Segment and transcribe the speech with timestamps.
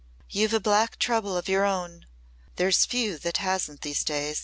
[0.31, 2.07] "You've a black trouble of your own.
[2.55, 4.39] There's few that hasn't these days.